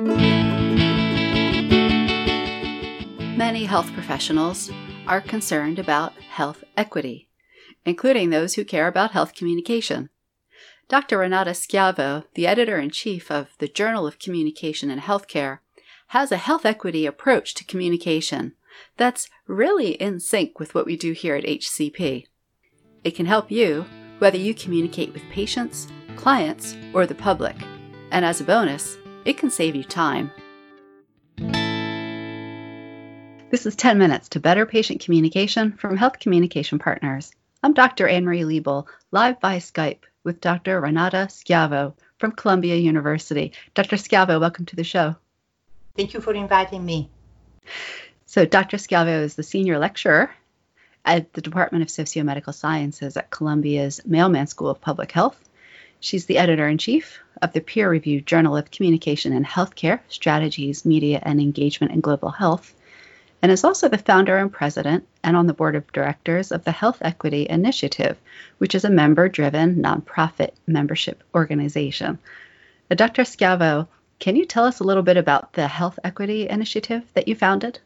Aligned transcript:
Many 0.00 0.14
health 3.64 3.92
professionals 3.94 4.70
are 5.08 5.20
concerned 5.20 5.80
about 5.80 6.12
health 6.12 6.62
equity, 6.76 7.28
including 7.84 8.30
those 8.30 8.54
who 8.54 8.64
care 8.64 8.86
about 8.86 9.10
health 9.10 9.34
communication. 9.34 10.10
Dr. 10.88 11.18
Renata 11.18 11.50
Schiavo, 11.50 12.26
the 12.34 12.46
editor 12.46 12.78
in 12.78 12.90
chief 12.90 13.28
of 13.28 13.48
the 13.58 13.66
Journal 13.66 14.06
of 14.06 14.20
Communication 14.20 14.88
in 14.88 15.00
Healthcare, 15.00 15.58
has 16.08 16.30
a 16.30 16.36
health 16.36 16.64
equity 16.64 17.04
approach 17.04 17.54
to 17.54 17.64
communication 17.64 18.52
that's 18.96 19.28
really 19.48 19.94
in 19.94 20.20
sync 20.20 20.60
with 20.60 20.76
what 20.76 20.86
we 20.86 20.96
do 20.96 21.10
here 21.10 21.34
at 21.34 21.42
HCP. 21.42 22.26
It 23.02 23.16
can 23.16 23.26
help 23.26 23.50
you 23.50 23.84
whether 24.20 24.38
you 24.38 24.54
communicate 24.54 25.12
with 25.12 25.24
patients, 25.32 25.88
clients, 26.14 26.76
or 26.94 27.04
the 27.04 27.16
public. 27.16 27.56
And 28.12 28.24
as 28.24 28.40
a 28.40 28.44
bonus, 28.44 28.96
it 29.28 29.36
can 29.36 29.50
save 29.50 29.76
you 29.76 29.84
time. 29.84 30.30
This 33.50 33.66
is 33.66 33.76
10 33.76 33.98
minutes 33.98 34.30
to 34.30 34.40
better 34.40 34.64
patient 34.64 35.02
communication 35.02 35.72
from 35.72 35.98
Health 35.98 36.18
Communication 36.18 36.78
Partners. 36.78 37.32
I'm 37.62 37.74
Dr. 37.74 38.08
Anne 38.08 38.24
Marie 38.24 38.40
Liebel, 38.40 38.86
live 39.10 39.38
by 39.38 39.58
Skype 39.58 40.04
with 40.24 40.40
Dr. 40.40 40.80
Renata 40.80 41.28
Schiavo 41.28 41.92
from 42.18 42.32
Columbia 42.32 42.76
University. 42.76 43.52
Dr. 43.74 43.96
Schiavo, 43.96 44.40
welcome 44.40 44.64
to 44.64 44.76
the 44.76 44.84
show. 44.84 45.14
Thank 45.94 46.14
you 46.14 46.22
for 46.22 46.32
inviting 46.32 46.86
me. 46.86 47.10
So, 48.24 48.46
Dr. 48.46 48.78
Schiavo 48.78 49.22
is 49.24 49.34
the 49.34 49.42
senior 49.42 49.78
lecturer 49.78 50.30
at 51.04 51.34
the 51.34 51.42
Department 51.42 51.82
of 51.82 51.88
Sociomedical 51.88 52.54
Sciences 52.54 53.18
at 53.18 53.28
Columbia's 53.28 54.00
Mailman 54.06 54.46
School 54.46 54.70
of 54.70 54.80
Public 54.80 55.12
Health. 55.12 55.47
She's 56.00 56.26
the 56.26 56.38
editor 56.38 56.68
in 56.68 56.78
chief 56.78 57.18
of 57.42 57.52
the 57.52 57.60
peer 57.60 57.90
reviewed 57.90 58.26
Journal 58.26 58.56
of 58.56 58.70
Communication 58.70 59.32
and 59.32 59.46
Healthcare 59.46 60.00
Strategies, 60.08 60.84
Media, 60.84 61.20
and 61.22 61.40
Engagement 61.40 61.92
in 61.92 62.00
Global 62.00 62.30
Health 62.30 62.74
and 63.42 63.52
is 63.52 63.64
also 63.64 63.88
the 63.88 63.98
founder 63.98 64.36
and 64.36 64.52
president 64.52 65.06
and 65.22 65.36
on 65.36 65.46
the 65.46 65.54
board 65.54 65.76
of 65.76 65.92
directors 65.92 66.50
of 66.50 66.64
the 66.64 66.72
Health 66.72 66.98
Equity 67.00 67.46
Initiative, 67.48 68.16
which 68.58 68.74
is 68.74 68.84
a 68.84 68.90
member 68.90 69.28
driven 69.28 69.76
nonprofit 69.76 70.50
membership 70.66 71.22
organization. 71.34 72.18
Uh, 72.90 72.94
Dr. 72.94 73.22
Schiavo, 73.22 73.86
can 74.18 74.34
you 74.34 74.44
tell 74.44 74.64
us 74.64 74.80
a 74.80 74.84
little 74.84 75.02
bit 75.02 75.16
about 75.16 75.52
the 75.52 75.68
Health 75.68 75.98
Equity 76.02 76.48
Initiative 76.48 77.04
that 77.14 77.28
you 77.28 77.36
founded? 77.36 77.78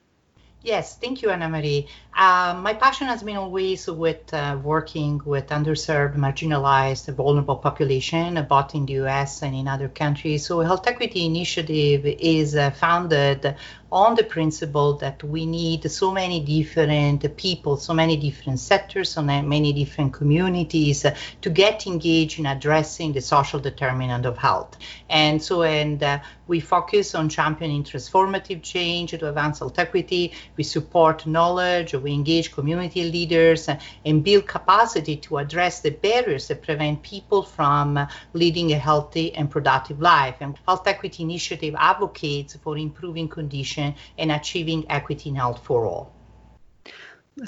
Yes, 0.64 0.96
thank 0.96 1.22
you, 1.22 1.30
Anna 1.30 1.48
Marie. 1.48 1.88
Uh, 2.16 2.54
my 2.62 2.72
passion 2.74 3.08
has 3.08 3.22
been 3.24 3.36
always 3.36 3.88
with 3.88 4.32
uh, 4.32 4.56
working 4.62 5.20
with 5.24 5.48
underserved, 5.48 6.16
marginalized, 6.16 7.12
vulnerable 7.14 7.56
population, 7.56 8.46
both 8.48 8.74
in 8.76 8.86
the 8.86 8.92
US 9.04 9.42
and 9.42 9.56
in 9.56 9.66
other 9.66 9.88
countries. 9.88 10.46
So, 10.46 10.60
Health 10.60 10.86
Equity 10.86 11.26
Initiative 11.26 12.06
is 12.06 12.54
uh, 12.54 12.70
founded 12.70 13.56
on 13.92 14.14
the 14.14 14.24
principle 14.24 14.94
that 14.94 15.22
we 15.22 15.44
need 15.44 15.88
so 15.90 16.10
many 16.10 16.40
different 16.40 17.36
people, 17.36 17.76
so 17.76 17.92
many 17.92 18.16
different 18.16 18.58
sectors, 18.58 19.10
so 19.10 19.22
many 19.22 19.70
different 19.74 20.14
communities 20.14 21.04
uh, 21.04 21.14
to 21.42 21.50
get 21.50 21.86
engaged 21.86 22.38
in 22.38 22.46
addressing 22.46 23.12
the 23.12 23.20
social 23.20 23.60
determinant 23.60 24.24
of 24.24 24.38
health. 24.38 24.78
And 25.10 25.42
so, 25.42 25.62
and 25.62 26.02
uh, 26.02 26.20
we 26.46 26.58
focus 26.58 27.14
on 27.14 27.28
championing 27.28 27.84
transformative 27.84 28.62
change 28.62 29.10
to 29.10 29.28
advance 29.28 29.58
health 29.58 29.78
equity. 29.78 30.32
We 30.56 30.64
support 30.64 31.26
knowledge, 31.26 31.92
we 31.92 32.14
engage 32.14 32.50
community 32.50 33.10
leaders, 33.10 33.68
uh, 33.68 33.78
and 34.06 34.24
build 34.24 34.46
capacity 34.46 35.16
to 35.16 35.36
address 35.36 35.80
the 35.80 35.90
barriers 35.90 36.48
that 36.48 36.62
prevent 36.62 37.02
people 37.02 37.42
from 37.42 37.98
uh, 37.98 38.06
leading 38.32 38.72
a 38.72 38.78
healthy 38.78 39.34
and 39.34 39.50
productive 39.50 40.00
life. 40.00 40.36
And 40.40 40.58
Health 40.66 40.86
Equity 40.86 41.24
Initiative 41.24 41.74
advocates 41.76 42.56
for 42.56 42.78
improving 42.78 43.28
conditions 43.28 43.81
and 44.18 44.32
achieving 44.32 44.84
equity 44.90 45.30
in 45.30 45.36
health 45.36 45.64
for 45.64 45.86
all. 45.86 46.14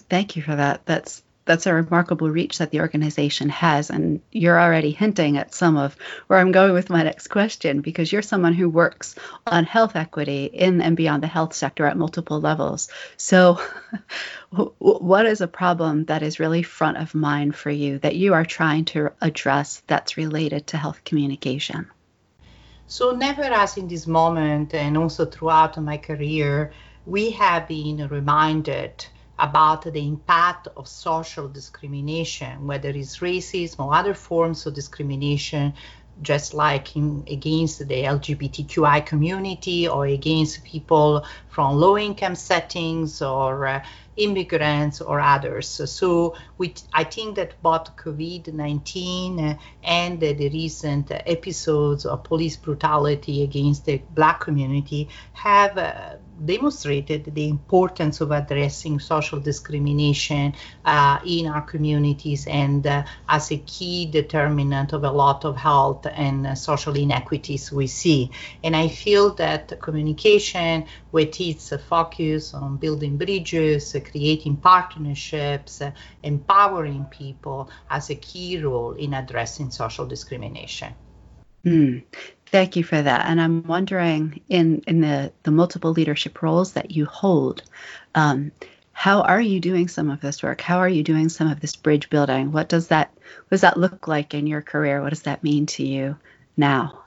Thank 0.09 0.37
you 0.37 0.43
for 0.43 0.57
that. 0.57 0.87
That's 0.87 1.23
that's 1.45 1.67
a 1.67 1.75
remarkable 1.75 2.31
reach 2.31 2.59
that 2.59 2.71
the 2.71 2.81
organization 2.81 3.49
has 3.49 3.91
and 3.91 4.21
you're 4.33 4.61
already 4.61 4.91
hinting 4.91 5.37
at 5.37 5.55
some 5.55 5.77
of 5.77 5.97
where 6.27 6.39
i'm 6.39 6.53
going 6.53 6.73
with 6.73 6.91
my 6.91 7.03
next 7.03 7.29
question 7.29 7.81
because 7.81 8.11
you're 8.11 8.23
someone 8.23 8.55
who 8.55 8.69
works 8.69 9.15
on 9.47 9.65
health 9.65 9.97
equity 9.97 10.47
in 10.47 10.81
and 10.81 10.97
beyond 10.97 11.23
the 11.23 11.29
health 11.29 11.55
sector 11.55 11.87
at 11.87 11.97
multiple 11.97 12.41
levels 12.41 12.89
so 13.17 13.61
what 14.79 15.27
is 15.27 15.41
a 15.41 15.49
problem 15.49 16.05
that 16.07 16.23
is 16.23 16.41
really 16.41 16.63
front 16.63 16.97
of 16.97 17.15
mind 17.15 17.55
for 17.55 17.71
you 17.71 17.99
that 17.99 18.17
you 18.17 18.35
are 18.35 18.45
trying 18.45 18.85
to 18.85 19.11
address 19.21 19.83
that's 19.87 20.17
related 20.17 20.67
to 20.67 20.77
health 20.77 21.05
communication 21.05 21.87
so, 22.87 23.13
never 23.13 23.43
as 23.43 23.77
in 23.77 23.89
this 23.89 24.07
moment, 24.07 24.75
and 24.75 24.97
also 24.99 25.25
throughout 25.25 25.83
my 25.83 25.97
career, 25.97 26.73
we 27.07 27.31
have 27.31 27.67
been 27.67 28.07
reminded 28.09 29.07
about 29.39 29.83
the 29.83 30.07
impact 30.07 30.69
of 30.77 30.87
social 30.87 31.49
discrimination, 31.49 32.67
whether 32.67 32.91
it's 32.91 33.19
racism 33.19 33.87
or 33.87 33.95
other 33.95 34.15
forms 34.15 34.67
of 34.67 34.75
discrimination, 34.75 35.75
just 36.23 36.55
like 36.55 36.95
in, 36.95 37.25
against 37.29 37.79
the 37.79 38.03
LGBTQI 38.05 39.05
community 39.05 39.89
or 39.89 40.07
against 40.07 40.63
people 40.63 41.25
from 41.49 41.77
low 41.77 41.99
income 41.99 42.37
settings 42.37 43.21
or 43.21 43.67
uh, 43.67 43.85
immigrants 44.17 45.01
or 45.01 45.21
others. 45.21 45.69
So 45.69 46.37
we, 46.59 46.75
I 46.93 47.05
think 47.05 47.37
that 47.37 47.61
both 47.63 47.97
COVID-19 47.97 49.59
and 49.83 50.21
the 50.21 50.49
recent 50.51 51.11
episodes 51.11 52.07
of 52.07 52.25
police 52.25 52.57
brutality 52.57 53.43
against 53.43 53.85
the 53.87 54.03
Black 54.15 54.41
community 54.41 55.09
have 55.33 55.79
uh, 55.79 56.17
demonstrated 56.45 57.35
the 57.35 57.49
importance 57.49 58.21
of 58.21 58.31
addressing 58.31 58.99
social 58.99 59.41
discrimination 59.41 60.55
uh, 60.85 61.19
in 61.27 61.47
our 61.47 61.63
communities 61.63 62.47
and 62.47 62.87
uh, 62.87 63.05
as 63.29 63.51
a 63.51 63.59
key 63.59 64.07
determinant 64.07 64.93
of 64.93 65.05
a 65.05 65.11
lot 65.11 65.45
of 65.45 65.57
health 65.57 66.07
and 66.13 66.47
uh, 66.47 66.55
social 66.55 66.97
inequities 66.97 67.71
we 67.73 67.87
see. 67.87 68.31
And 68.63 68.75
I 68.75 68.89
feel 68.89 69.35
that 69.35 69.81
communication, 69.81 70.87
with 71.13 71.41
its 71.41 71.73
focus 71.89 72.55
on 72.55 72.77
building 72.77 73.17
bridges, 73.17 73.95
creating 74.11 74.57
partnerships, 74.57 75.83
empowering 76.23 77.05
people, 77.07 77.71
has 77.87 78.11
a 78.11 78.15
key 78.15 78.61
role 78.63 78.93
in 78.93 79.15
addressing 79.15 79.71
social 79.71 80.07
discrimination. 80.07 80.95
Mm. 81.65 82.05
Thank 82.55 82.77
you 82.77 82.85
for 82.85 83.03
that. 83.03 83.27
And 83.27 83.41
I'm 83.41 83.65
wondering, 83.65 84.41
in 84.49 84.83
in 84.87 85.01
the 85.01 85.33
the 85.43 85.51
multiple 85.51 85.91
leadership 85.91 86.41
roles 86.41 86.75
that 86.75 86.93
you 86.93 87.05
hold, 87.05 87.65
um, 88.15 88.53
how 88.93 89.23
are 89.23 89.41
you 89.41 89.59
doing 89.59 89.89
some 89.89 90.09
of 90.09 90.21
this 90.21 90.41
work? 90.41 90.61
How 90.61 90.79
are 90.79 90.89
you 90.89 91.03
doing 91.03 91.31
some 91.31 91.49
of 91.51 91.59
this 91.59 91.75
bridge 91.75 92.11
building? 92.11 92.53
What 92.53 92.69
does 92.69 92.89
that 92.89 93.13
what 93.17 93.51
does 93.51 93.63
that 93.63 93.77
look 93.77 94.07
like 94.09 94.35
in 94.35 94.47
your 94.47 94.63
career? 94.63 95.03
What 95.03 95.11
does 95.11 95.23
that 95.23 95.43
mean 95.43 95.67
to 95.67 95.85
you 95.85 96.17
now? 96.57 97.04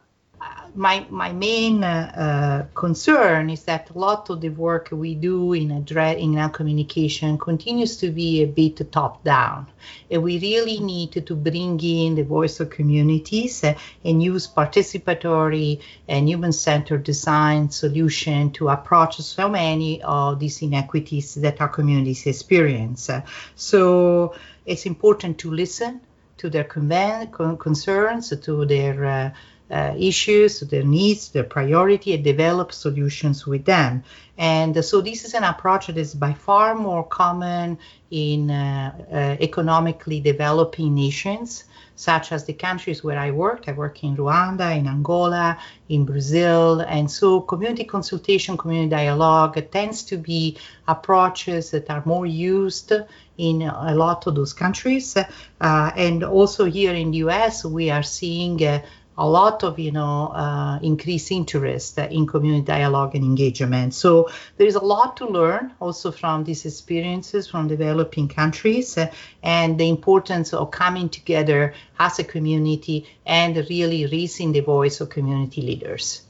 My 0.75 1.05
my 1.09 1.33
main 1.33 1.83
uh, 1.83 2.11
uh, 2.15 2.73
concern 2.75 3.49
is 3.49 3.63
that 3.63 3.89
a 3.89 3.97
lot 3.97 4.29
of 4.29 4.41
the 4.41 4.49
work 4.49 4.89
we 4.91 5.15
do 5.15 5.53
in 5.53 5.71
address 5.71 6.17
in 6.19 6.37
our 6.37 6.49
communication 6.49 7.37
continues 7.37 7.97
to 7.97 8.11
be 8.11 8.43
a 8.43 8.45
bit 8.45 8.91
top 8.91 9.23
down, 9.23 9.65
and 10.11 10.21
we 10.21 10.37
really 10.39 10.79
need 10.79 11.11
to, 11.25 11.35
bring 11.35 11.79
in 11.79 12.15
the 12.15 12.23
voice 12.23 12.59
of 12.59 12.69
communities 12.69 13.63
uh, 13.63 13.73
and 14.03 14.21
use 14.21 14.47
participatory 14.47 15.81
and 16.07 16.29
human-centered 16.29 17.03
design 17.03 17.69
solution 17.71 18.51
to 18.51 18.69
approach 18.69 19.17
so 19.17 19.49
many 19.49 20.01
of 20.03 20.39
these 20.39 20.61
inequities 20.61 21.35
that 21.35 21.59
our 21.59 21.69
communities 21.69 22.25
experience. 22.27 23.09
so 23.55 24.35
it's 24.65 24.85
important 24.85 25.39
to 25.39 25.49
listen 25.49 26.01
to 26.37 26.49
their 26.49 26.65
con- 26.65 27.57
concerns, 27.57 28.29
to 28.29 28.65
their 28.65 29.05
uh, 29.05 29.31
uh, 29.69 29.93
issues, 29.97 30.61
their 30.61 30.83
needs, 30.83 31.29
their 31.29 31.43
priority, 31.43 32.13
and 32.13 32.23
develop 32.23 32.71
solutions 32.71 33.45
with 33.45 33.65
them. 33.65 34.03
And 34.37 34.85
so 34.85 35.01
this 35.01 35.25
is 35.25 35.33
an 35.33 35.43
approach 35.43 35.87
that 35.87 35.97
is 35.97 36.13
by 36.13 36.33
far 36.33 36.75
more 36.75 37.03
common 37.03 37.79
in 38.11 38.51
uh, 38.51 38.93
uh, 39.11 39.43
economically 39.43 40.21
developing 40.21 40.93
nations, 40.93 41.65
such 41.95 42.31
as 42.31 42.45
the 42.45 42.53
countries 42.53 43.03
where 43.03 43.17
I 43.17 43.31
work. 43.31 43.63
I 43.67 43.71
work 43.71 44.03
in 44.03 44.15
Rwanda, 44.15 44.77
in 44.77 44.87
Angola, 44.87 45.57
in 45.89 46.05
Brazil. 46.05 46.81
And 46.81 47.09
so 47.09 47.41
community 47.41 47.83
consultation, 47.83 48.55
community 48.55 48.91
dialogue 48.91 49.59
tends 49.71 50.03
to 50.03 50.17
be 50.17 50.57
approaches 50.87 51.71
that 51.71 51.89
are 51.89 52.03
more 52.05 52.27
used 52.27 52.93
in 53.37 53.63
a 53.63 53.95
lot 53.95 54.27
of 54.27 54.35
those 54.35 54.53
countries. 54.53 55.17
Uh, 55.17 55.91
and 55.95 56.23
also 56.23 56.65
here 56.65 56.93
in 56.93 57.11
the 57.11 57.17
US, 57.17 57.65
we 57.65 57.89
are 57.89 58.03
seeing 58.03 58.63
uh, 58.63 58.81
a 59.17 59.27
lot 59.27 59.63
of 59.63 59.79
you 59.79 59.91
know 59.91 60.27
uh, 60.27 60.79
increased 60.81 61.31
interest 61.31 61.97
in 61.97 62.27
community 62.27 62.63
dialogue 62.63 63.15
and 63.15 63.23
engagement 63.23 63.93
so 63.93 64.29
there 64.57 64.67
is 64.67 64.75
a 64.75 64.83
lot 64.83 65.17
to 65.17 65.25
learn 65.25 65.73
also 65.79 66.11
from 66.11 66.43
these 66.43 66.65
experiences 66.65 67.47
from 67.47 67.67
developing 67.67 68.27
countries 68.27 68.97
uh, 68.97 69.11
and 69.43 69.79
the 69.79 69.89
importance 69.89 70.53
of 70.53 70.71
coming 70.71 71.09
together 71.09 71.73
as 71.99 72.19
a 72.19 72.23
community 72.23 73.07
and 73.25 73.57
really 73.69 74.05
raising 74.05 74.51
the 74.51 74.61
voice 74.61 75.01
of 75.01 75.09
community 75.09 75.61
leaders 75.61 76.21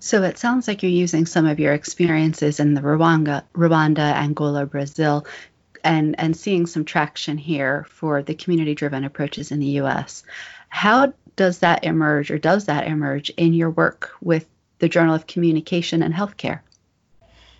So 0.00 0.22
it 0.22 0.38
sounds 0.38 0.68
like 0.68 0.82
you're 0.82 0.90
using 0.90 1.26
some 1.26 1.46
of 1.46 1.58
your 1.58 1.72
experiences 1.72 2.60
in 2.60 2.74
the 2.74 2.82
Rwanda, 2.82 3.44
Rwanda, 3.54 4.12
Angola, 4.24 4.66
Brazil, 4.66 5.24
and 5.84 6.14
and 6.18 6.36
seeing 6.36 6.66
some 6.66 6.84
traction 6.84 7.38
here 7.38 7.86
for 7.88 8.22
the 8.22 8.34
community-driven 8.34 9.04
approaches 9.04 9.50
in 9.50 9.60
the 9.60 9.80
U.S. 9.82 10.24
How 10.68 11.12
does 11.36 11.60
that 11.60 11.84
emerge, 11.84 12.30
or 12.30 12.38
does 12.38 12.66
that 12.66 12.86
emerge 12.86 13.30
in 13.30 13.52
your 13.52 13.70
work 13.70 14.12
with 14.20 14.46
the 14.78 14.88
Journal 14.88 15.14
of 15.14 15.26
Communication 15.26 16.02
and 16.02 16.14
Healthcare? 16.14 16.60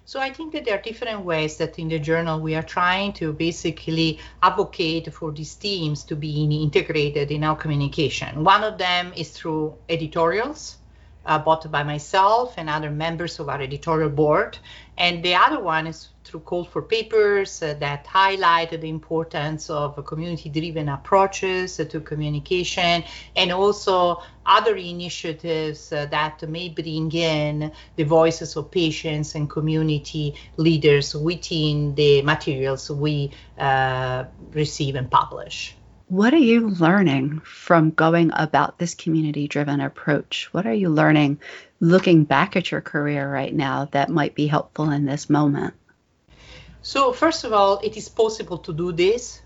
So 0.05 0.21
I 0.21 0.33
think 0.33 0.53
that 0.53 0.65
there 0.65 0.77
are 0.77 0.83
different 0.83 1.25
ways 1.25 1.57
that 1.59 1.79
in 1.79 1.89
the 1.89 1.99
journal 1.99 2.41
we 2.41 2.57
are 2.57 2.63
trying 2.63 3.13
to 3.15 3.33
basically 3.33 4.19
advocate 4.43 5.13
for 5.15 5.31
these 5.31 5.55
teams 5.55 6.03
to 6.05 6.17
be 6.17 6.45
integrated 6.45 7.31
in 7.31 7.45
our 7.45 7.57
communication. 7.57 8.43
One 8.43 8.65
of 8.65 8.79
them 8.79 9.13
is 9.17 9.31
through 9.31 9.77
editorials 9.89 10.79
uh, 11.27 11.39
bought 11.39 11.71
by 11.71 11.83
myself 11.83 12.55
and 12.57 12.69
other 12.69 12.91
members 12.91 13.39
of 13.39 13.49
our 13.49 13.61
editorial 13.61 14.11
board. 14.11 14.59
And 14.99 15.25
the 15.25 15.35
other 15.35 15.61
one 15.61 15.87
is 15.87 16.09
through 16.25 16.41
call 16.41 16.65
for 16.65 16.83
papers 16.83 17.63
uh, 17.63 17.75
that 17.81 18.07
highlight 18.07 18.71
the 18.71 18.89
importance 18.89 19.71
of 19.71 20.05
community 20.07 20.49
driven 20.49 20.89
approaches 20.89 21.77
to 21.77 22.01
communication 22.01 23.03
and 23.37 23.53
also 23.53 24.23
other 24.47 24.77
initiatives 24.77 25.93
uh, 25.93 26.07
that 26.07 26.43
may 26.49 26.69
bring 26.69 27.11
in 27.13 27.73
the 27.97 28.05
voices 28.05 28.57
of 28.57 28.71
patients 28.71 29.35
and 29.35 29.49
community 29.51 30.35
leaders 30.57 31.15
within 31.15 31.95
the 31.95 32.23
materials 32.23 32.91
we 32.91 33.31
uh, 33.59 34.25
receive 34.53 34.95
and 34.95 35.11
publish. 35.11 35.77
What 36.12 36.35
are 36.35 36.49
you 36.53 36.69
learning 36.69 37.41
from 37.41 37.91
going 37.91 38.32
about 38.35 38.76
this 38.76 38.94
community 38.94 39.49
driven 39.49 39.81
approach? 39.81 40.50
What 40.53 40.67
are 40.67 40.75
you 40.75 40.91
learning 40.91 41.41
looking 41.81 42.25
back 42.25 42.55
at 42.55 42.70
your 42.70 42.82
career 42.82 43.32
right 43.32 43.55
now 43.55 43.87
that 43.93 44.11
might 44.11 44.35
be 44.35 44.47
helpful 44.47 44.91
in 44.91 45.06
this 45.06 45.31
moment? 45.31 45.73
So, 46.82 47.14
first 47.14 47.44
of 47.44 47.55
all, 47.55 47.79
it 47.79 47.97
is 47.97 48.11
possible 48.11 48.59
to 48.59 48.75
do 48.75 48.93
this. 48.93 49.41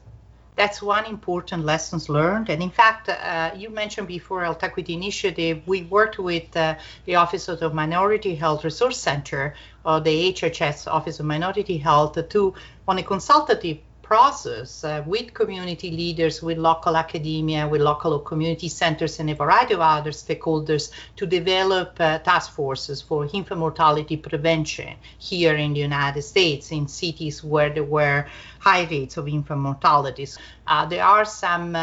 That's 0.56 0.82
one 0.82 1.04
important 1.04 1.64
lessons 1.64 2.08
learned. 2.08 2.48
And 2.48 2.60
in 2.60 2.70
fact, 2.70 3.10
uh, 3.10 3.52
you 3.56 3.70
mentioned 3.70 4.08
before 4.08 4.42
Health 4.42 4.64
Equity 4.64 4.94
Initiative, 4.94 5.62
we 5.66 5.82
worked 5.82 6.18
with 6.18 6.56
uh, 6.56 6.74
the 7.04 7.14
Office 7.14 7.46
of 7.46 7.60
the 7.60 7.70
Minority 7.70 8.34
Health 8.34 8.64
Resource 8.64 8.98
Center, 8.98 9.54
or 9.84 10.00
the 10.00 10.32
HHS 10.32 10.88
Office 10.88 11.20
of 11.20 11.26
Minority 11.26 11.78
Health, 11.78 12.18
to 12.28 12.54
on 12.88 12.98
a 12.98 13.04
consultative 13.04 13.78
process 14.06 14.84
uh, 14.84 15.02
with 15.04 15.34
community 15.34 15.90
leaders, 15.90 16.40
with 16.40 16.58
local 16.58 16.96
academia, 16.96 17.66
with 17.66 17.80
local 17.80 18.20
community 18.20 18.68
centers, 18.68 19.18
and 19.18 19.28
a 19.30 19.34
variety 19.34 19.74
of 19.74 19.80
other 19.80 20.12
stakeholders 20.12 20.92
to 21.16 21.26
develop 21.26 21.96
uh, 21.98 22.18
task 22.20 22.52
forces 22.52 23.02
for 23.02 23.28
infant 23.32 23.58
mortality 23.58 24.16
prevention 24.16 24.94
here 25.18 25.56
in 25.56 25.72
the 25.72 25.80
United 25.80 26.22
States 26.22 26.70
in 26.70 26.86
cities 26.86 27.42
where 27.42 27.70
there 27.70 27.82
were 27.82 28.26
high 28.60 28.84
rates 28.84 29.16
of 29.16 29.26
infant 29.26 29.60
mortality. 29.60 30.26
Uh, 30.68 30.86
there 30.86 31.04
are 31.04 31.24
some 31.24 31.74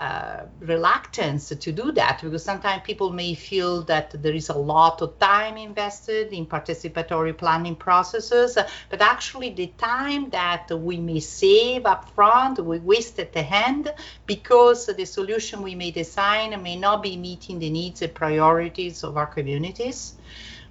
uh, 0.00 0.46
reluctance 0.60 1.50
to 1.50 1.72
do 1.72 1.92
that 1.92 2.22
because 2.22 2.42
sometimes 2.42 2.80
people 2.86 3.12
may 3.12 3.34
feel 3.34 3.82
that 3.82 4.10
there 4.22 4.32
is 4.32 4.48
a 4.48 4.56
lot 4.56 5.02
of 5.02 5.18
time 5.18 5.58
invested 5.58 6.32
in 6.32 6.46
participatory 6.46 7.36
planning 7.36 7.76
processes, 7.76 8.56
but 8.88 9.02
actually 9.02 9.50
the 9.50 9.66
time 9.76 10.30
that 10.30 10.70
we 10.70 10.96
may 10.96 11.20
save 11.20 11.84
up 11.84 12.08
front, 12.14 12.58
we 12.64 12.78
waste 12.78 13.18
at 13.18 13.34
the 13.34 13.40
end 13.40 13.92
because 14.24 14.86
the 14.86 15.04
solution 15.04 15.60
we 15.60 15.74
may 15.74 15.90
design 15.90 16.62
may 16.62 16.76
not 16.76 17.02
be 17.02 17.18
meeting 17.18 17.58
the 17.58 17.68
needs 17.68 18.00
and 18.00 18.14
priorities 18.14 19.04
of 19.04 19.18
our 19.18 19.26
communities. 19.26 20.14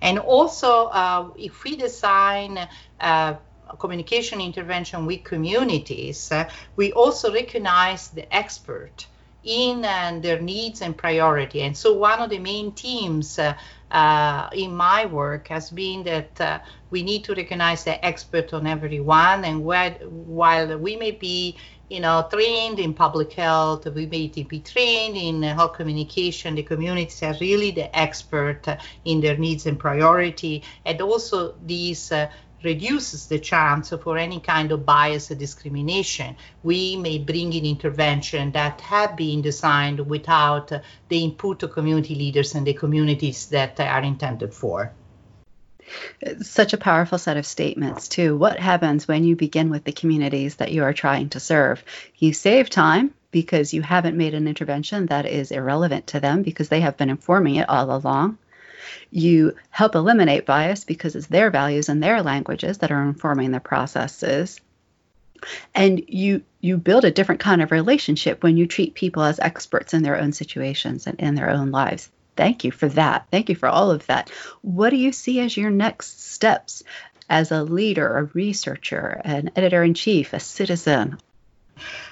And 0.01 0.17
also, 0.17 0.85
uh, 0.85 1.29
if 1.37 1.63
we 1.63 1.75
design 1.75 2.67
uh, 2.99 3.35
communication 3.77 4.41
intervention 4.41 5.05
with 5.05 5.23
communities, 5.23 6.31
uh, 6.31 6.49
we 6.75 6.93
also 6.93 7.31
recognize 7.31 8.07
the 8.07 8.25
expert 8.35 9.05
in 9.43 9.85
uh, 9.85 10.19
their 10.21 10.41
needs 10.41 10.81
and 10.81 10.97
priority. 10.97 11.61
And 11.61 11.75
so 11.75 11.93
one 11.93 12.19
of 12.19 12.29
the 12.29 12.39
main 12.39 12.71
themes 12.73 13.39
uh, 13.39 13.55
uh, 13.91 14.49
in 14.53 14.75
my 14.75 15.05
work 15.05 15.47
has 15.47 15.69
been 15.69 16.03
that 16.03 16.41
uh, 16.41 16.59
we 16.89 17.03
need 17.03 17.23
to 17.25 17.33
recognize 17.33 17.83
the 17.83 18.03
expert 18.05 18.53
on 18.53 18.67
everyone. 18.67 19.45
And 19.45 19.63
where, 19.63 19.91
while 20.09 20.77
we 20.77 20.95
may 20.95 21.11
be, 21.11 21.57
you 21.89 21.99
know, 21.99 22.27
trained 22.31 22.79
in 22.79 22.93
public 22.93 23.33
health, 23.33 23.85
we 23.87 24.05
may 24.05 24.27
be 24.27 24.59
trained 24.59 25.17
in 25.17 25.41
health 25.41 25.73
communication. 25.73 26.55
The 26.55 26.63
communities 26.63 27.23
are 27.23 27.35
really 27.39 27.71
the 27.71 27.97
expert 27.97 28.67
in 29.05 29.21
their 29.21 29.37
needs 29.37 29.65
and 29.65 29.79
priority. 29.79 30.63
And 30.85 31.01
also 31.01 31.55
these 31.65 32.11
uh, 32.11 32.29
reduces 32.63 33.27
the 33.27 33.39
chance 33.39 33.89
for 33.89 34.17
any 34.17 34.39
kind 34.39 34.71
of 34.71 34.85
bias 34.85 35.31
or 35.31 35.35
discrimination. 35.35 36.35
We 36.63 36.95
may 36.95 37.17
bring 37.19 37.53
in 37.53 37.65
intervention 37.65 38.51
that 38.51 38.81
have 38.81 39.15
been 39.15 39.41
designed 39.41 40.07
without 40.07 40.71
the 41.07 41.23
input 41.23 41.63
of 41.63 41.71
community 41.71 42.15
leaders 42.15 42.55
and 42.55 42.65
the 42.65 42.73
communities 42.73 43.47
that 43.47 43.79
are 43.79 44.01
intended 44.01 44.53
for. 44.53 44.93
such 46.41 46.73
a 46.73 46.77
powerful 46.77 47.17
set 47.17 47.37
of 47.37 47.45
statements, 47.45 48.07
too. 48.07 48.37
What 48.37 48.59
happens 48.59 49.07
when 49.07 49.23
you 49.23 49.35
begin 49.35 49.69
with 49.69 49.83
the 49.83 49.91
communities 49.91 50.55
that 50.57 50.71
you 50.71 50.83
are 50.83 50.93
trying 50.93 51.29
to 51.29 51.39
serve? 51.39 51.83
You 52.17 52.33
save 52.33 52.69
time 52.69 53.13
because 53.31 53.73
you 53.73 53.81
haven't 53.81 54.17
made 54.17 54.33
an 54.33 54.47
intervention 54.47 55.07
that 55.07 55.25
is 55.25 55.51
irrelevant 55.51 56.07
to 56.07 56.19
them 56.19 56.43
because 56.43 56.69
they 56.69 56.81
have 56.81 56.97
been 56.97 57.09
informing 57.09 57.55
it 57.55 57.69
all 57.69 57.95
along. 57.95 58.37
You 59.11 59.55
help 59.69 59.95
eliminate 59.95 60.45
bias 60.45 60.83
because 60.83 61.15
it's 61.15 61.27
their 61.27 61.49
values 61.51 61.89
and 61.89 62.01
their 62.01 62.21
languages 62.21 62.79
that 62.79 62.91
are 62.91 63.03
informing 63.03 63.51
the 63.51 63.59
processes. 63.59 64.59
And 65.73 66.03
you 66.07 66.43
you 66.59 66.77
build 66.77 67.05
a 67.05 67.11
different 67.11 67.41
kind 67.41 67.61
of 67.61 67.71
relationship 67.71 68.43
when 68.43 68.57
you 68.57 68.67
treat 68.67 68.93
people 68.93 69.23
as 69.23 69.39
experts 69.39 69.93
in 69.93 70.03
their 70.03 70.19
own 70.19 70.33
situations 70.33 71.07
and 71.07 71.19
in 71.19 71.35
their 71.35 71.49
own 71.49 71.71
lives. 71.71 72.09
Thank 72.35 72.63
you 72.63 72.71
for 72.71 72.89
that. 72.89 73.27
Thank 73.31 73.49
you 73.49 73.55
for 73.55 73.69
all 73.69 73.91
of 73.91 74.05
that. 74.07 74.29
What 74.61 74.89
do 74.89 74.97
you 74.97 75.11
see 75.11 75.39
as 75.39 75.55
your 75.55 75.71
next 75.71 76.31
steps 76.31 76.83
as 77.29 77.51
a 77.51 77.63
leader, 77.63 78.17
a 78.17 78.23
researcher, 78.23 79.21
an 79.23 79.51
editor 79.55 79.83
in 79.83 79.93
chief, 79.93 80.33
a 80.33 80.39
citizen? 80.39 81.17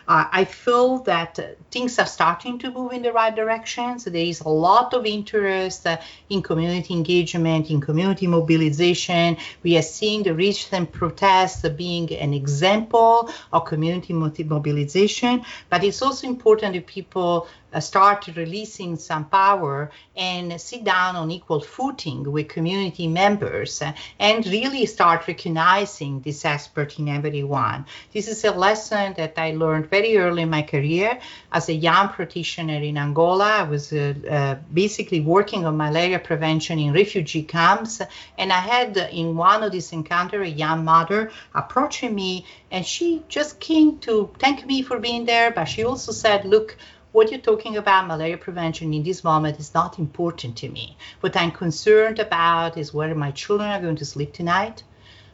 Uh, 0.07 0.25
I 0.31 0.45
feel 0.45 0.99
that 0.99 1.39
uh, 1.39 1.43
things 1.71 1.99
are 1.99 2.05
starting 2.05 2.59
to 2.59 2.71
move 2.71 2.93
in 2.93 3.01
the 3.01 3.11
right 3.11 3.35
direction. 3.35 3.99
So 3.99 4.09
there 4.09 4.25
is 4.25 4.41
a 4.41 4.49
lot 4.49 4.93
of 4.93 5.05
interest 5.05 5.85
uh, 5.85 5.97
in 6.29 6.41
community 6.41 6.93
engagement, 6.93 7.69
in 7.69 7.81
community 7.81 8.27
mobilization. 8.27 9.37
We 9.63 9.77
are 9.77 9.81
seeing 9.81 10.23
the 10.23 10.33
recent 10.33 10.91
protests 10.91 11.67
being 11.69 12.13
an 12.13 12.33
example 12.33 13.29
of 13.51 13.65
community 13.65 14.13
mobilization, 14.13 15.43
but 15.69 15.83
it's 15.83 16.01
also 16.01 16.27
important 16.27 16.73
that 16.73 16.87
people 16.87 17.47
start 17.79 18.27
releasing 18.35 18.95
some 18.95 19.25
power 19.25 19.91
and 20.15 20.59
sit 20.59 20.83
down 20.83 21.15
on 21.15 21.29
equal 21.31 21.59
footing 21.59 22.31
with 22.31 22.47
community 22.47 23.07
members 23.07 23.81
uh, 23.81 23.91
and 24.19 24.45
really 24.47 24.85
start 24.85 25.27
recognizing 25.27 26.21
this 26.21 26.45
expert 26.45 26.97
in 26.97 27.09
everyone. 27.09 27.85
This 28.13 28.27
is 28.27 28.43
a 28.45 28.51
lesson 28.51 29.13
that 29.17 29.33
I 29.37 29.51
learned 29.51 29.89
very 29.89 30.17
early 30.17 30.43
in 30.43 30.49
my 30.49 30.61
career 30.61 31.19
as 31.51 31.69
a 31.69 31.73
young 31.73 32.09
practitioner 32.09 32.81
in 32.81 32.97
Angola. 32.97 33.45
I 33.45 33.63
was 33.63 33.91
uh, 33.91 34.13
uh, 34.29 34.55
basically 34.73 35.21
working 35.21 35.65
on 35.65 35.77
malaria 35.77 36.19
prevention 36.19 36.79
in 36.79 36.93
refugee 36.93 37.43
camps, 37.43 38.01
and 38.37 38.51
I 38.51 38.59
had 38.59 38.97
in 38.97 39.35
one 39.35 39.63
of 39.63 39.71
these 39.71 39.91
encounters 39.91 40.47
a 40.47 40.49
young 40.49 40.85
mother 40.85 41.31
approaching 41.53 42.15
me, 42.15 42.45
and 42.71 42.85
she 42.85 43.23
just 43.27 43.59
came 43.59 43.99
to 43.99 44.29
thank 44.39 44.65
me 44.65 44.81
for 44.81 44.99
being 44.99 45.25
there, 45.25 45.51
but 45.51 45.65
she 45.65 45.83
also 45.83 46.11
said, 46.11 46.45
"Look." 46.45 46.77
What 47.11 47.31
you're 47.31 47.39
talking 47.39 47.77
about 47.77 48.07
malaria 48.07 48.37
prevention 48.37 48.93
in 48.93 49.03
this 49.03 49.23
moment 49.23 49.59
is 49.59 49.73
not 49.73 49.97
important 49.97 50.57
to 50.57 50.69
me. 50.69 50.97
What 51.21 51.37
I'm 51.37 51.51
concerned 51.51 52.19
about 52.19 52.77
is 52.77 52.93
whether 52.93 53.15
my 53.15 53.31
children 53.31 53.69
are 53.69 53.81
going 53.81 53.95
to 53.97 54.05
sleep 54.05 54.33
tonight, 54.33 54.83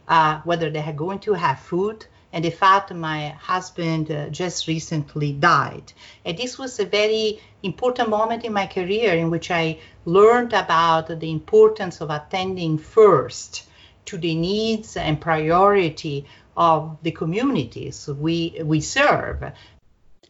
uh, 0.08 0.40
whether 0.44 0.70
they 0.70 0.80
are 0.80 0.92
going 0.92 1.18
to 1.20 1.32
have 1.34 1.58
food, 1.58 2.06
and 2.32 2.44
the 2.44 2.50
fact 2.50 2.88
that 2.88 2.96
my 2.96 3.28
husband 3.28 4.10
uh, 4.10 4.28
just 4.28 4.66
recently 4.66 5.32
died. 5.32 5.92
And 6.24 6.36
this 6.36 6.58
was 6.58 6.80
a 6.80 6.84
very 6.84 7.40
important 7.62 8.08
moment 8.08 8.44
in 8.44 8.52
my 8.52 8.66
career 8.66 9.14
in 9.14 9.30
which 9.30 9.50
I 9.50 9.78
learned 10.04 10.52
about 10.52 11.20
the 11.20 11.30
importance 11.30 12.00
of 12.00 12.10
attending 12.10 12.78
first 12.78 13.64
to 14.06 14.18
the 14.18 14.34
needs 14.34 14.96
and 14.96 15.20
priority 15.20 16.26
of 16.56 16.96
the 17.02 17.10
communities 17.10 18.06
we 18.06 18.60
we 18.62 18.80
serve 18.80 19.42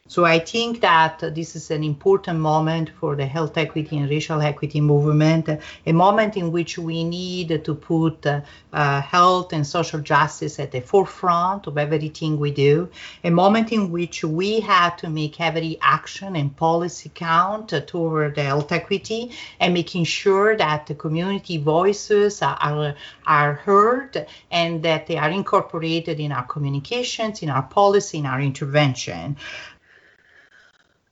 So 0.06 0.26
I 0.26 0.38
think 0.38 0.82
that 0.82 1.20
this 1.34 1.56
is 1.56 1.70
an 1.70 1.82
important 1.82 2.38
moment 2.38 2.90
for 3.00 3.16
the 3.16 3.24
health 3.24 3.56
equity 3.56 3.96
and 3.96 4.10
racial 4.10 4.42
equity 4.42 4.82
movement, 4.82 5.48
a 5.48 5.92
moment 5.92 6.36
in 6.36 6.52
which 6.52 6.76
we 6.76 7.04
need 7.04 7.64
to 7.64 7.74
put 7.74 8.26
uh, 8.26 9.00
health 9.00 9.54
and 9.54 9.66
social 9.66 10.00
justice 10.00 10.60
at 10.60 10.72
the 10.72 10.82
forefront 10.82 11.66
of 11.66 11.78
everything 11.78 12.38
we 12.38 12.50
do, 12.50 12.90
a 13.24 13.30
moment 13.30 13.72
in 13.72 13.90
which 13.90 14.22
we 14.22 14.60
have 14.60 14.98
to 14.98 15.08
make 15.08 15.40
every 15.40 15.78
action 15.80 16.36
and 16.36 16.54
policy 16.54 17.10
count 17.14 17.72
toward 17.86 18.36
health 18.36 18.72
equity 18.72 19.30
and 19.58 19.72
making 19.72 20.04
sure 20.04 20.54
that 20.54 20.86
the 20.86 20.94
community 20.94 21.56
voices 21.56 22.42
are, 22.42 22.94
are 23.26 23.54
heard 23.54 24.26
and 24.50 24.82
that 24.82 25.06
they 25.06 25.16
are 25.16 25.30
incorporated 25.30 26.20
in 26.20 26.30
our 26.30 26.44
communications, 26.44 27.42
in 27.42 27.48
our 27.48 27.62
policy, 27.62 28.18
in 28.18 28.26
our 28.26 28.42
intervention. 28.42 29.38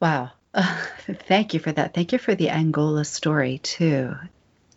Wow. 0.03 0.33
Uh, 0.53 0.85
thank 1.29 1.55
you 1.55 1.61
for 1.61 1.71
that. 1.71 1.95
Thank 1.95 2.13
you 2.13 2.19
for 2.19 2.35
the 2.35 2.51
Angola 2.51 3.05
story 3.05 3.59
too. 3.59 4.17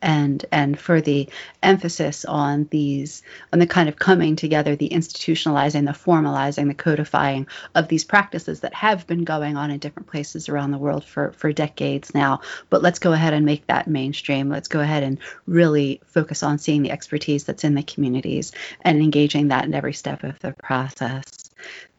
And 0.01 0.46
and 0.51 0.79
for 0.79 1.01
the 1.01 1.29
emphasis 1.63 2.25
on 2.25 2.67
these 2.70 3.24
on 3.51 3.58
the 3.58 3.65
kind 3.65 3.89
of 3.89 3.98
coming 3.98 4.36
together, 4.36 4.75
the 4.75 4.89
institutionalizing, 4.89 5.86
the 5.86 5.94
formalizing, 5.94 6.67
the 6.67 6.75
codifying 6.75 7.48
of 7.74 7.88
these 7.88 8.03
practices 8.03 8.60
that 8.60 8.75
have 8.75 9.08
been 9.08 9.24
going 9.24 9.58
on 9.58 9.72
in 9.72 9.79
different 9.79 10.10
places 10.10 10.48
around 10.48 10.70
the 10.70 10.77
world 10.77 11.03
for, 11.03 11.32
for 11.32 11.51
decades 11.51 12.13
now. 12.13 12.41
But 12.70 12.84
let's 12.84 13.00
go 13.00 13.12
ahead 13.12 13.34
and 13.34 13.48
make 13.48 13.65
that 13.65 13.88
mainstream. 13.88 14.50
Let's 14.50 14.67
go 14.67 14.79
ahead 14.79 15.01
and 15.01 15.17
really 15.48 16.01
focus 16.05 16.44
on 16.44 16.60
seeing 16.60 16.84
the 16.84 16.91
expertise 16.91 17.46
that's 17.46 17.63
in 17.63 17.74
the 17.74 17.82
communities 17.82 18.51
and 18.82 19.01
engaging 19.01 19.48
that 19.48 19.65
in 19.65 19.74
every 19.74 19.94
step 19.94 20.24
of 20.24 20.38
the 20.39 20.53
process. 20.53 21.44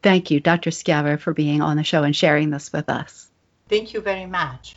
Thank 0.02 0.30
you, 0.30 0.40
Dr. 0.40 0.70
Schiavo, 0.70 1.18
for 1.18 1.32
being 1.32 1.62
on 1.62 1.76
the 1.76 1.85
show 1.85 2.02
and 2.02 2.14
sharing 2.14 2.50
this 2.50 2.73
with 2.73 2.88
us. 2.88 3.28
Thank 3.68 3.92
you 3.92 4.00
very 4.00 4.26
much. 4.26 4.76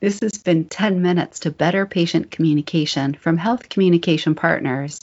This 0.00 0.20
has 0.20 0.38
been 0.38 0.64
10 0.66 1.02
minutes 1.02 1.40
to 1.40 1.50
better 1.50 1.86
patient 1.86 2.30
communication 2.30 3.14
from 3.14 3.36
Health 3.36 3.68
Communication 3.68 4.34
Partners. 4.34 5.00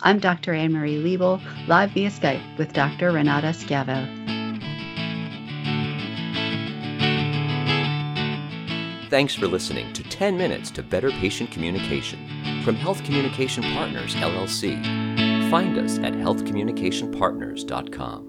I'm 0.00 0.18
Dr. 0.18 0.54
Anne 0.54 0.72
Marie 0.72 1.02
Liebel, 1.02 1.40
live 1.66 1.90
via 1.90 2.10
Skype 2.10 2.58
with 2.58 2.72
Dr. 2.72 3.12
Renata 3.12 3.48
Schiavo. 3.48 4.28
Thanks 9.10 9.34
for 9.34 9.46
listening 9.46 9.92
to 9.94 10.02
10 10.02 10.36
Minutes 10.36 10.70
to 10.72 10.82
Better 10.82 11.10
Patient 11.10 11.50
Communication 11.50 12.62
from 12.62 12.74
Health 12.74 13.02
Communication 13.04 13.62
Partners, 13.74 14.14
LLC. 14.16 15.50
Find 15.50 15.78
us 15.78 15.98
at 15.98 16.12
healthcommunicationpartners.com. 16.12 18.27